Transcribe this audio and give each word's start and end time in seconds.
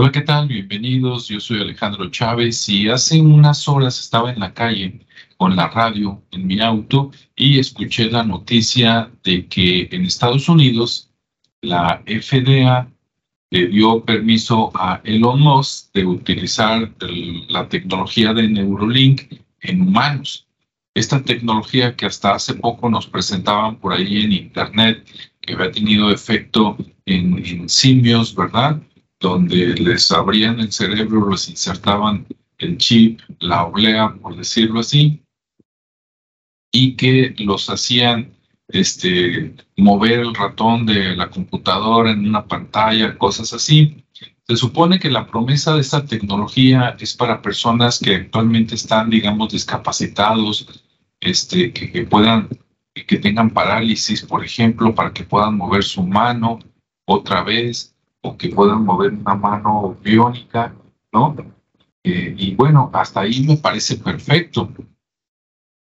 Hola, 0.00 0.12
¿qué 0.12 0.22
tal? 0.22 0.48
Bienvenidos. 0.48 1.28
Yo 1.28 1.40
soy 1.40 1.60
Alejandro 1.60 2.08
Chávez 2.10 2.66
y 2.70 2.88
hace 2.88 3.20
unas 3.20 3.68
horas 3.68 4.00
estaba 4.00 4.32
en 4.32 4.40
la 4.40 4.54
calle 4.54 5.00
con 5.36 5.54
la 5.54 5.68
radio 5.68 6.22
en 6.30 6.46
mi 6.46 6.58
auto 6.58 7.10
y 7.36 7.58
escuché 7.58 8.10
la 8.10 8.24
noticia 8.24 9.10
de 9.22 9.46
que 9.46 9.90
en 9.92 10.06
Estados 10.06 10.48
Unidos 10.48 11.10
la 11.60 12.02
FDA 12.06 12.90
le 13.50 13.66
dio 13.66 14.02
permiso 14.02 14.72
a 14.74 15.02
Elon 15.04 15.38
Musk 15.38 15.92
de 15.92 16.06
utilizar 16.06 16.90
la 17.50 17.68
tecnología 17.68 18.32
de 18.32 18.48
Neurolink 18.48 19.34
en 19.60 19.82
humanos. 19.82 20.46
Esta 20.94 21.22
tecnología 21.22 21.94
que 21.94 22.06
hasta 22.06 22.32
hace 22.32 22.54
poco 22.54 22.88
nos 22.88 23.06
presentaban 23.06 23.76
por 23.76 23.92
ahí 23.92 24.22
en 24.22 24.32
Internet, 24.32 25.06
que 25.42 25.52
había 25.52 25.70
tenido 25.70 26.10
efecto 26.10 26.78
en, 27.04 27.44
en 27.44 27.68
simios, 27.68 28.34
¿verdad? 28.34 28.80
Donde 29.20 29.74
les 29.74 30.10
abrían 30.10 30.58
el 30.60 30.72
cerebro, 30.72 31.30
les 31.30 31.48
insertaban 31.48 32.26
el 32.58 32.78
chip, 32.78 33.20
la 33.38 33.64
oblea, 33.64 34.14
por 34.20 34.36
decirlo 34.36 34.80
así, 34.80 35.22
y 36.72 36.96
que 36.96 37.34
los 37.38 37.68
hacían 37.68 38.32
este, 38.68 39.54
mover 39.76 40.20
el 40.20 40.34
ratón 40.34 40.86
de 40.86 41.16
la 41.16 41.28
computadora 41.28 42.12
en 42.12 42.26
una 42.28 42.46
pantalla, 42.46 43.18
cosas 43.18 43.52
así. 43.52 44.04
Se 44.46 44.56
supone 44.56 44.98
que 44.98 45.10
la 45.10 45.26
promesa 45.26 45.74
de 45.74 45.80
esta 45.82 46.04
tecnología 46.04 46.96
es 46.98 47.14
para 47.14 47.42
personas 47.42 47.98
que 47.98 48.16
actualmente 48.16 48.74
están, 48.74 49.10
digamos, 49.10 49.52
discapacitados, 49.52 50.66
este, 51.20 51.72
que, 51.72 51.92
que 51.92 52.04
puedan, 52.04 52.48
que 52.94 53.18
tengan 53.18 53.50
parálisis, 53.50 54.22
por 54.22 54.44
ejemplo, 54.44 54.94
para 54.94 55.12
que 55.12 55.24
puedan 55.24 55.56
mover 55.56 55.84
su 55.84 56.02
mano 56.02 56.58
otra 57.04 57.42
vez, 57.42 57.94
o 58.22 58.36
que 58.36 58.48
puedan 58.48 58.84
mover 58.84 59.12
una 59.12 59.34
mano 59.34 59.96
biónica, 60.02 60.74
¿no? 61.12 61.36
Eh, 62.02 62.34
y 62.36 62.54
bueno, 62.54 62.90
hasta 62.92 63.20
ahí 63.20 63.44
me 63.46 63.56
parece 63.56 63.96
perfecto. 63.96 64.70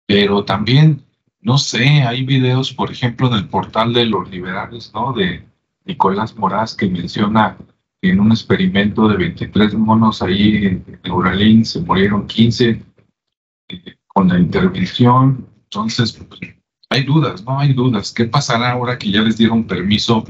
Pero 0.08 0.44
también, 0.46 1.04
no 1.42 1.58
sé, 1.58 2.04
hay 2.04 2.24
videos, 2.24 2.74
por 2.74 2.92
ejemplo, 2.92 3.28
en 3.28 3.34
el 3.34 3.48
portal 3.48 3.94
de 3.94 4.06
los 4.06 4.30
liberales, 4.30 4.92
¿no? 4.94 5.14
De 5.14 5.46
Nicolás 5.86 6.36
Moraz, 6.36 6.76
que 6.76 6.88
menciona 6.88 7.58
que 8.02 8.10
en 8.10 8.20
un 8.20 8.32
experimento 8.32 9.08
de 9.08 9.18
23 9.18 9.74
monos 9.76 10.22
ahí 10.22 10.66
en 10.66 11.00
Neuralink 11.04 11.66
se 11.66 11.82
murieron 11.82 12.28
15 12.28 12.84
eh, 13.70 13.96
con 14.08 14.28
la 14.28 14.40
intervención. 14.40 15.48
Entonces, 15.64 16.14
pues, 16.14 16.40
hay 16.90 17.04
dudas, 17.04 17.44
¿no? 17.44 17.60
Hay 17.60 17.74
dudas. 17.74 18.14
¿Qué 18.14 18.26
pasará 18.26 18.72
ahora 18.72 18.98
que 18.98 19.12
ya 19.12 19.22
les 19.22 19.38
dieron 19.38 19.66
permiso 19.66 20.24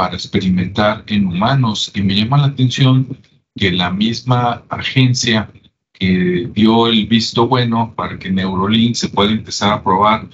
para 0.00 0.14
experimentar 0.14 1.04
en 1.08 1.26
humanos. 1.26 1.92
Y 1.94 2.00
me 2.00 2.14
llama 2.14 2.38
la 2.38 2.46
atención 2.46 3.06
que 3.54 3.70
la 3.70 3.90
misma 3.90 4.62
agencia 4.70 5.50
que 5.92 6.48
dio 6.54 6.86
el 6.86 7.06
visto 7.06 7.46
bueno 7.46 7.92
para 7.94 8.18
que 8.18 8.30
Neurolink 8.30 8.94
se 8.94 9.10
pueda 9.10 9.30
empezar 9.30 9.74
a 9.74 9.84
probar 9.84 10.26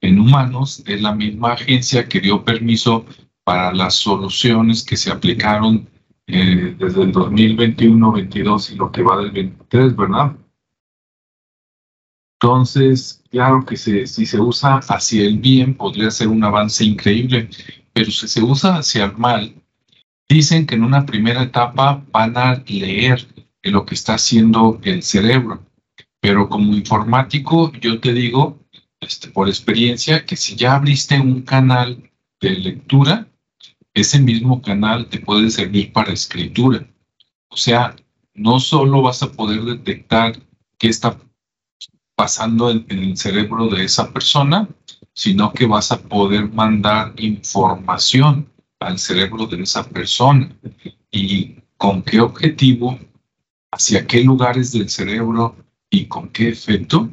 en 0.00 0.18
humanos 0.18 0.82
es 0.88 1.00
la 1.00 1.14
misma 1.14 1.52
agencia 1.52 2.08
que 2.08 2.20
dio 2.20 2.44
permiso 2.44 3.06
para 3.44 3.72
las 3.72 3.94
soluciones 3.94 4.82
que 4.82 4.96
se 4.96 5.12
aplicaron 5.12 5.88
eh, 6.26 6.74
desde 6.76 7.02
el 7.04 7.12
2021, 7.12 8.10
22 8.10 8.72
y 8.72 8.74
lo 8.74 8.90
que 8.90 9.04
va 9.04 9.18
del 9.18 9.30
23, 9.30 9.94
¿verdad? 9.94 10.36
Entonces, 12.40 13.22
claro 13.30 13.64
que 13.64 13.76
si 13.76 14.04
se 14.04 14.40
usa 14.40 14.80
hacia 14.88 15.22
el 15.22 15.38
bien, 15.38 15.74
podría 15.74 16.10
ser 16.10 16.26
un 16.26 16.42
avance 16.42 16.84
increíble, 16.84 17.48
pero 17.96 18.10
si 18.10 18.28
se 18.28 18.42
usa 18.42 18.76
hacia 18.76 19.06
el 19.06 19.16
mal, 19.16 19.54
dicen 20.28 20.66
que 20.66 20.74
en 20.74 20.84
una 20.84 21.06
primera 21.06 21.42
etapa 21.42 22.04
van 22.12 22.36
a 22.36 22.62
leer 22.66 23.26
lo 23.62 23.86
que 23.86 23.94
está 23.94 24.16
haciendo 24.16 24.78
el 24.82 25.02
cerebro. 25.02 25.64
Pero 26.20 26.50
como 26.50 26.74
informático, 26.74 27.72
yo 27.80 27.98
te 27.98 28.12
digo, 28.12 28.58
este, 29.00 29.28
por 29.28 29.48
experiencia, 29.48 30.26
que 30.26 30.36
si 30.36 30.56
ya 30.56 30.74
abriste 30.74 31.18
un 31.18 31.40
canal 31.40 32.10
de 32.38 32.50
lectura, 32.50 33.28
ese 33.94 34.20
mismo 34.20 34.60
canal 34.60 35.06
te 35.08 35.18
puede 35.18 35.48
servir 35.48 35.90
para 35.90 36.12
escritura. 36.12 36.86
O 37.48 37.56
sea, 37.56 37.96
no 38.34 38.60
solo 38.60 39.00
vas 39.00 39.22
a 39.22 39.32
poder 39.32 39.62
detectar 39.62 40.38
qué 40.76 40.88
está 40.88 41.18
pasando 42.14 42.70
en, 42.70 42.84
en 42.90 42.98
el 42.98 43.16
cerebro 43.16 43.68
de 43.68 43.84
esa 43.84 44.12
persona, 44.12 44.68
sino 45.16 45.50
que 45.54 45.66
vas 45.66 45.90
a 45.92 46.02
poder 46.02 46.52
mandar 46.52 47.14
información 47.16 48.46
al 48.78 48.98
cerebro 48.98 49.46
de 49.46 49.62
esa 49.62 49.82
persona. 49.88 50.54
¿Y 51.10 51.56
con 51.78 52.02
qué 52.02 52.20
objetivo? 52.20 52.98
¿Hacia 53.72 54.06
qué 54.06 54.22
lugares 54.22 54.72
del 54.72 54.90
cerebro? 54.90 55.56
¿Y 55.88 56.04
con 56.04 56.28
qué 56.28 56.50
efecto? 56.50 57.08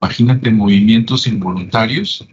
Imagínate 0.00 0.52
movimientos 0.52 1.26
involuntarios, 1.26 2.24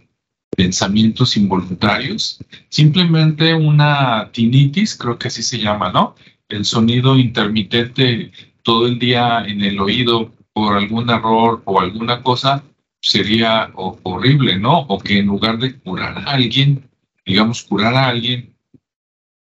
pensamientos 0.56 1.36
involuntarios, 1.36 2.38
simplemente 2.68 3.54
una 3.54 4.30
tinnitus, 4.32 4.94
creo 4.94 5.18
que 5.18 5.26
así 5.28 5.42
se 5.42 5.58
llama, 5.58 5.90
¿no? 5.90 6.14
El 6.48 6.64
sonido 6.64 7.18
intermitente 7.18 8.30
todo 8.62 8.86
el 8.86 9.00
día 9.00 9.44
en 9.46 9.62
el 9.62 9.80
oído 9.80 10.32
por 10.52 10.76
algún 10.76 11.10
error 11.10 11.60
o 11.64 11.80
alguna 11.80 12.22
cosa, 12.22 12.62
sería 13.00 13.70
horrible, 13.74 14.58
¿no? 14.58 14.80
O 14.80 14.98
que 14.98 15.18
en 15.18 15.26
lugar 15.26 15.58
de 15.58 15.78
curar 15.78 16.18
a 16.18 16.32
alguien, 16.32 16.88
digamos, 17.24 17.62
curar 17.62 17.94
a 17.94 18.08
alguien, 18.08 18.54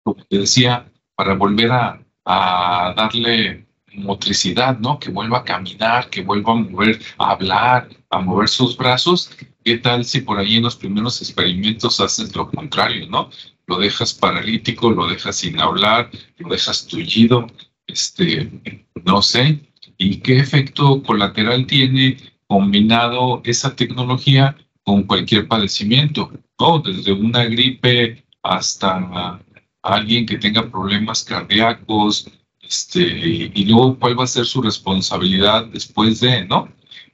como 0.03 0.23
te 0.25 0.39
decía, 0.39 0.91
para 1.15 1.35
volver 1.35 1.71
a, 1.71 1.99
darle 2.25 3.65
motricidad, 3.93 4.79
¿no? 4.79 4.97
Que 4.97 5.11
vuelva 5.11 5.39
a 5.39 5.43
caminar, 5.43 6.09
que 6.09 6.21
vuelva 6.21 6.53
a 6.53 6.55
mover, 6.55 6.99
a 7.17 7.31
hablar, 7.31 7.89
a 8.09 8.19
mover 8.19 8.47
sus 8.47 8.77
brazos. 8.77 9.31
¿Qué 9.63 9.77
tal 9.77 10.05
si 10.05 10.21
por 10.21 10.39
ahí 10.39 10.57
en 10.57 10.63
los 10.63 10.75
primeros 10.75 11.21
experimentos 11.21 11.99
haces 11.99 12.35
lo 12.35 12.49
contrario, 12.49 13.07
¿no? 13.09 13.29
Lo 13.67 13.77
dejas 13.77 14.13
paralítico, 14.13 14.89
lo 14.89 15.07
dejas 15.07 15.35
sin 15.37 15.59
hablar, 15.59 16.09
lo 16.37 16.49
dejas 16.49 16.87
tullido, 16.87 17.47
este, 17.87 18.49
no 19.05 19.21
sé. 19.21 19.59
¿Y 19.97 20.17
qué 20.17 20.39
efecto 20.39 21.03
colateral 21.03 21.67
tiene 21.67 22.17
combinado 22.53 23.41
esa 23.45 23.75
tecnología 23.75 24.55
con 24.83 25.01
cualquier 25.03 25.47
padecimiento, 25.47 26.31
¿no? 26.59 26.77
desde 26.77 27.11
una 27.11 27.45
gripe 27.45 28.23
hasta 28.43 29.39
alguien 29.81 30.27
que 30.27 30.37
tenga 30.37 30.69
problemas 30.69 31.23
cardíacos, 31.23 32.29
este, 32.61 33.01
y 33.01 33.65
luego 33.65 33.97
cuál 33.97 34.19
va 34.19 34.25
a 34.25 34.35
ser 34.35 34.45
su 34.45 34.61
responsabilidad 34.61 35.65
después 35.65 36.19
de, 36.19 36.45
¿no? 36.45 36.69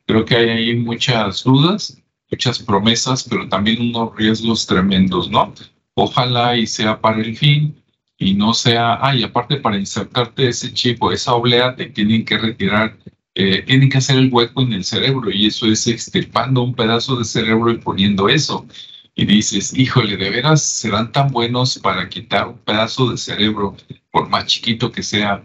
Creo 0.05 0.25
que 0.25 0.35
hay 0.35 0.49
ahí 0.49 0.75
muchas 0.75 1.45
dudas, 1.45 1.97
muchas 2.29 2.59
promesas, 2.59 3.23
pero 3.23 3.47
también 3.47 3.81
unos 3.81 4.13
riesgos 4.17 4.67
tremendos, 4.67 5.29
¿no? 5.29 5.53
Ojalá 5.93 6.57
y 6.57 6.67
sea 6.67 6.99
para 6.99 7.21
el 7.21 7.37
fin 7.37 7.81
y 8.17 8.33
no 8.33 8.53
sea, 8.53 8.99
ay, 9.01 9.23
aparte 9.23 9.55
para 9.55 9.77
insertarte 9.77 10.49
ese 10.49 10.73
chip 10.73 11.01
o 11.01 11.13
esa 11.13 11.33
oblea 11.33 11.77
te 11.77 11.85
tienen 11.85 12.25
que 12.25 12.37
retirar 12.37 12.97
eh, 13.41 13.63
tienen 13.65 13.89
que 13.89 13.99
hacer 13.99 14.17
el 14.17 14.27
hueco 14.33 14.61
en 14.63 14.73
el 14.73 14.83
cerebro 14.83 15.31
y 15.31 15.45
eso 15.45 15.65
es 15.65 15.87
extirpando 15.87 16.61
un 16.61 16.75
pedazo 16.75 17.15
de 17.15 17.23
cerebro 17.23 17.71
y 17.71 17.77
poniendo 17.77 18.27
eso. 18.27 18.67
Y 19.15 19.25
dices, 19.25 19.73
híjole, 19.77 20.17
de 20.17 20.29
veras 20.29 20.61
serán 20.61 21.13
tan 21.13 21.31
buenos 21.31 21.79
para 21.79 22.09
quitar 22.09 22.49
un 22.49 22.57
pedazo 22.57 23.09
de 23.09 23.17
cerebro, 23.17 23.77
por 24.11 24.27
más 24.27 24.45
chiquito 24.47 24.91
que 24.91 25.03
sea, 25.03 25.41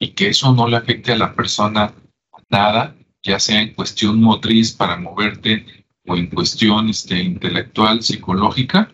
y 0.00 0.08
que 0.08 0.30
eso 0.30 0.52
no 0.54 0.66
le 0.66 0.76
afecte 0.76 1.12
a 1.12 1.18
la 1.18 1.36
persona 1.36 1.94
nada, 2.50 2.96
ya 3.22 3.38
sea 3.38 3.62
en 3.62 3.74
cuestión 3.74 4.20
motriz 4.20 4.72
para 4.72 4.96
moverte 4.96 5.64
o 6.04 6.16
en 6.16 6.26
cuestión 6.26 6.88
este, 6.88 7.22
intelectual, 7.22 8.02
psicológica. 8.02 8.92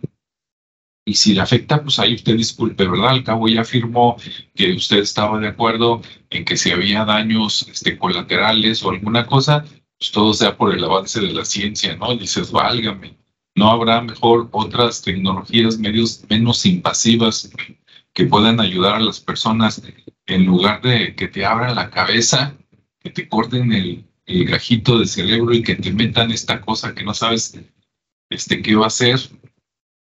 Y 1.05 1.15
si 1.15 1.35
le 1.35 1.41
afecta, 1.41 1.83
pues 1.83 1.99
ahí 1.99 2.15
usted 2.15 2.37
disculpe, 2.37 2.87
¿verdad? 2.87 3.11
Al 3.11 3.25
cabo 3.25 3.49
ya 3.49 3.63
afirmó 3.63 4.17
que 4.55 4.73
usted 4.73 4.99
estaba 4.99 5.41
de 5.41 5.49
acuerdo 5.49 6.01
en 6.31 6.45
que 6.45 6.57
si 6.57 6.71
había 6.71 7.05
daños 7.05 7.67
este, 7.69 7.99
colaterales 7.99 8.85
o 8.85 8.91
alguna 8.91 9.27
cosa, 9.27 9.65
pues 9.99 10.13
todo 10.13 10.33
sea 10.33 10.57
por 10.57 10.75
el 10.75 10.85
avance 10.85 11.21
de 11.21 11.33
la 11.33 11.45
ciencia, 11.45 11.97
¿no? 11.97 12.17
dices, 12.17 12.53
válgame, 12.53 13.17
¿no 13.57 13.71
habrá 13.71 14.01
mejor 14.01 14.49
otras 14.53 15.03
tecnologías 15.03 15.79
medios, 15.79 16.25
menos 16.29 16.65
invasivas 16.67 17.51
que 18.13 18.27
puedan 18.27 18.61
ayudar 18.61 18.97
a 18.97 19.01
las 19.01 19.21
personas 19.21 19.83
en 20.27 20.47
lugar 20.47 20.83
de 20.83 21.17
que 21.17 21.29
te 21.29 21.45
abran 21.45 21.75
la 21.75 21.91
cabeza, 21.91 22.57
que 23.01 23.11
te 23.11 23.29
corten 23.29 23.73
el, 23.73 24.05
el 24.27 24.45
gajito 24.45 24.99
de 24.99 25.07
cerebro 25.07 25.53
y 25.53 25.63
que 25.63 25.75
te 25.75 25.93
metan 25.93 26.31
esta 26.31 26.61
cosa 26.61 26.95
que 26.95 27.03
no 27.03 27.15
sabes 27.15 27.59
este, 28.31 28.63
qué 28.63 28.75
va 28.77 28.85
a 28.85 28.89
hacer? 28.89 29.19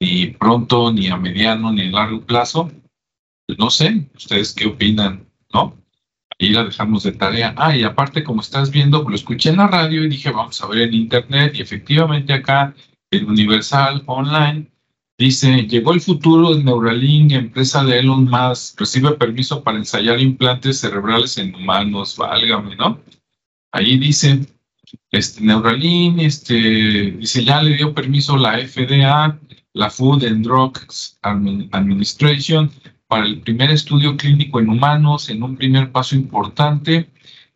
Ni 0.00 0.26
pronto, 0.28 0.92
ni 0.92 1.08
a 1.08 1.16
mediano, 1.16 1.72
ni 1.72 1.82
a 1.82 1.90
largo 1.90 2.20
plazo. 2.20 2.70
Pues 3.46 3.58
no 3.58 3.70
sé, 3.70 4.08
ustedes 4.14 4.52
qué 4.54 4.66
opinan, 4.66 5.26
¿no? 5.52 5.76
Ahí 6.38 6.50
la 6.50 6.64
dejamos 6.64 7.02
de 7.04 7.12
tarea. 7.12 7.54
Ah, 7.56 7.76
y 7.76 7.84
aparte, 7.84 8.24
como 8.24 8.40
estás 8.40 8.70
viendo, 8.70 9.08
lo 9.08 9.14
escuché 9.14 9.50
en 9.50 9.58
la 9.58 9.68
radio 9.68 10.04
y 10.04 10.08
dije, 10.08 10.30
vamos 10.30 10.60
a 10.62 10.66
ver 10.66 10.82
en 10.82 10.94
internet, 10.94 11.54
y 11.54 11.62
efectivamente 11.62 12.32
acá, 12.32 12.74
en 13.10 13.28
Universal 13.28 14.02
Online, 14.06 14.68
Dice, 15.18 15.62
llegó 15.66 15.94
el 15.94 16.02
futuro 16.02 16.54
de 16.54 16.62
Neuralink, 16.62 17.32
empresa 17.32 17.82
de 17.82 18.00
Elon 18.00 18.28
Musk, 18.28 18.78
recibe 18.78 19.12
permiso 19.12 19.62
para 19.64 19.78
ensayar 19.78 20.20
implantes 20.20 20.80
cerebrales 20.80 21.38
en 21.38 21.54
humanos, 21.54 22.18
válgame, 22.18 22.76
¿no? 22.76 23.00
Ahí 23.72 23.96
dice, 23.96 24.40
este 25.10 25.40
Neuralink, 25.40 26.20
este, 26.20 26.54
dice, 27.12 27.44
ya 27.44 27.62
le 27.62 27.76
dio 27.76 27.94
permiso 27.94 28.36
la 28.36 28.58
FDA, 28.58 29.40
la 29.76 29.90
Food 29.90 30.24
and 30.24 30.42
Drugs 30.42 31.18
Administration, 31.22 32.70
para 33.08 33.26
el 33.26 33.40
primer 33.40 33.70
estudio 33.70 34.16
clínico 34.16 34.58
en 34.58 34.70
humanos, 34.70 35.28
en 35.28 35.42
un 35.42 35.54
primer 35.56 35.92
paso 35.92 36.16
importante. 36.16 37.10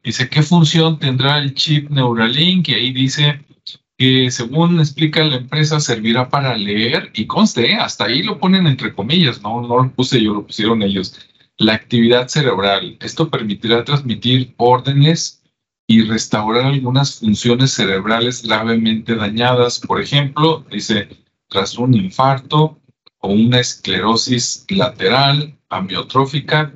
Dice, 0.04 0.28
¿qué 0.28 0.42
función 0.42 0.98
tendrá 0.98 1.38
el 1.38 1.54
chip 1.54 1.88
Neuralink? 1.90 2.68
Y 2.68 2.74
ahí 2.74 2.92
dice, 2.92 3.40
que 3.96 4.30
según 4.30 4.80
explica 4.80 5.24
la 5.24 5.36
empresa 5.36 5.80
servirá 5.80 6.28
para 6.28 6.56
leer 6.56 7.10
y 7.14 7.26
conste, 7.26 7.72
¿eh? 7.72 7.76
hasta 7.76 8.04
ahí 8.04 8.22
lo 8.22 8.38
ponen 8.38 8.66
entre 8.66 8.94
comillas, 8.94 9.42
no, 9.42 9.62
no 9.62 9.82
lo 9.82 9.90
puse 9.90 10.22
yo, 10.22 10.34
lo 10.34 10.46
pusieron 10.46 10.82
ellos, 10.82 11.18
la 11.56 11.74
actividad 11.74 12.28
cerebral. 12.28 12.98
Esto 13.00 13.30
permitirá 13.30 13.82
transmitir 13.84 14.54
órdenes 14.58 15.42
y 15.86 16.02
restaurar 16.02 16.66
algunas 16.66 17.18
funciones 17.18 17.72
cerebrales 17.72 18.42
gravemente 18.42 19.16
dañadas, 19.16 19.80
por 19.80 20.00
ejemplo, 20.00 20.64
dice, 20.70 21.08
tras 21.50 21.76
un 21.76 21.94
infarto 21.94 22.80
o 23.18 23.28
una 23.28 23.60
esclerosis 23.60 24.64
lateral, 24.70 25.58
amiotrófica, 25.68 26.74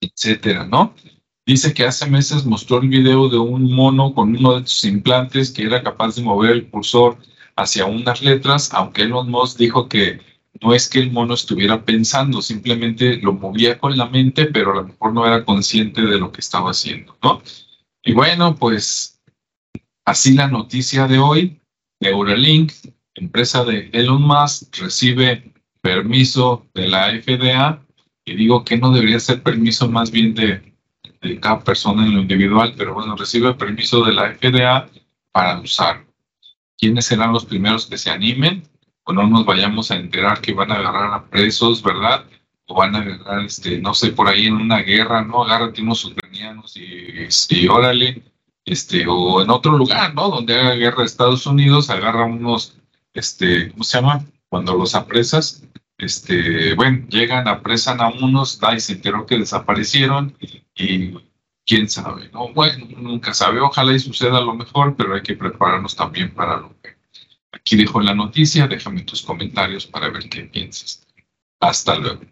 etcétera, 0.00 0.64
¿no? 0.64 0.94
Dice 1.44 1.74
que 1.74 1.84
hace 1.84 2.06
meses 2.06 2.46
mostró 2.46 2.80
el 2.80 2.88
video 2.88 3.28
de 3.28 3.38
un 3.38 3.72
mono 3.74 4.14
con 4.14 4.36
uno 4.36 4.60
de 4.60 4.66
sus 4.66 4.84
implantes 4.84 5.50
que 5.50 5.64
era 5.64 5.82
capaz 5.82 6.14
de 6.14 6.22
mover 6.22 6.52
el 6.52 6.70
cursor 6.70 7.18
hacia 7.56 7.84
unas 7.84 8.22
letras, 8.22 8.72
aunque 8.72 9.02
Elon 9.02 9.28
Musk 9.28 9.58
dijo 9.58 9.88
que 9.88 10.20
no 10.60 10.72
es 10.72 10.88
que 10.88 11.00
el 11.00 11.10
mono 11.10 11.34
estuviera 11.34 11.84
pensando, 11.84 12.40
simplemente 12.40 13.16
lo 13.16 13.32
movía 13.32 13.78
con 13.78 13.96
la 13.96 14.06
mente, 14.06 14.46
pero 14.46 14.72
a 14.72 14.76
lo 14.76 14.84
mejor 14.84 15.12
no 15.12 15.26
era 15.26 15.44
consciente 15.44 16.02
de 16.02 16.18
lo 16.18 16.30
que 16.30 16.40
estaba 16.40 16.70
haciendo, 16.70 17.16
¿no? 17.22 17.42
Y 18.04 18.12
bueno, 18.12 18.54
pues 18.54 19.20
así 20.04 20.34
la 20.34 20.46
noticia 20.46 21.08
de 21.08 21.18
hoy, 21.18 21.60
Neuralink, 22.00 22.72
empresa 23.14 23.64
de 23.64 23.90
Elon 23.92 24.22
Musk, 24.22 24.76
recibe 24.78 25.52
permiso 25.80 26.66
de 26.74 26.88
la 26.88 27.10
FDA, 27.10 27.82
y 28.24 28.36
digo 28.36 28.64
que 28.64 28.78
no 28.78 28.92
debería 28.92 29.20
ser 29.20 29.42
permiso 29.42 29.88
más 29.88 30.10
bien 30.10 30.34
de 30.34 30.72
cada 31.40 31.60
persona 31.60 32.04
en 32.04 32.14
lo 32.14 32.20
individual, 32.20 32.74
pero 32.76 32.94
bueno, 32.94 33.16
recibe 33.16 33.54
permiso 33.54 34.04
de 34.04 34.12
la 34.12 34.34
FDA 34.34 34.88
para 35.32 35.60
usar. 35.60 36.04
¿Quiénes 36.78 37.06
serán 37.06 37.32
los 37.32 37.44
primeros 37.44 37.86
que 37.86 37.98
se 37.98 38.10
animen? 38.10 38.64
O 39.04 39.12
no 39.12 39.26
nos 39.26 39.44
vayamos 39.44 39.90
a 39.90 39.96
enterar 39.96 40.40
que 40.40 40.52
van 40.52 40.70
a 40.70 40.76
agarrar 40.76 41.14
a 41.14 41.24
presos, 41.24 41.82
¿verdad? 41.82 42.24
O 42.66 42.74
van 42.74 42.94
a 42.94 42.98
agarrar, 42.98 43.44
este, 43.44 43.78
no 43.78 43.94
sé, 43.94 44.12
por 44.12 44.28
ahí 44.28 44.46
en 44.46 44.54
una 44.54 44.78
guerra, 44.78 45.24
¿no? 45.24 45.44
Agárrate 45.44 45.82
unos 45.82 46.04
ucranianos 46.04 46.76
y, 46.76 47.28
y 47.50 47.68
órale, 47.68 48.22
este, 48.64 49.04
o 49.08 49.42
en 49.42 49.50
otro 49.50 49.76
lugar, 49.76 50.14
¿no? 50.14 50.28
Donde 50.28 50.58
haga 50.58 50.74
guerra 50.74 51.04
Estados 51.04 51.46
Unidos, 51.46 51.90
agarra 51.90 52.24
unos, 52.24 52.76
este, 53.14 53.70
¿cómo 53.70 53.84
se 53.84 53.98
llama? 53.98 54.24
Cuando 54.48 54.74
los 54.74 54.94
apresas, 54.94 55.62
este, 55.98 56.74
bueno, 56.74 57.06
llegan, 57.08 57.48
apresan 57.48 58.00
a 58.00 58.08
unos, 58.08 58.60
y 58.74 58.80
se 58.80 58.94
enteró 58.94 59.26
que 59.26 59.38
desaparecieron 59.38 60.36
y 60.74 61.14
quién 61.64 61.88
sabe, 61.88 62.28
¿no? 62.32 62.52
Bueno, 62.52 62.86
nunca 62.96 63.34
sabe, 63.34 63.60
ojalá 63.60 63.92
y 63.92 63.98
suceda 63.98 64.40
lo 64.40 64.54
mejor, 64.54 64.96
pero 64.96 65.14
hay 65.14 65.22
que 65.22 65.36
prepararnos 65.36 65.94
también 65.94 66.34
para 66.34 66.56
lo 66.56 66.74
que 66.82 66.96
aquí 67.52 67.76
dejo 67.76 68.00
la 68.00 68.14
noticia, 68.14 68.66
déjame 68.66 69.02
tus 69.02 69.22
comentarios 69.22 69.86
para 69.86 70.10
ver 70.10 70.28
qué 70.28 70.42
piensas. 70.42 71.06
Hasta 71.60 71.96
luego. 71.96 72.22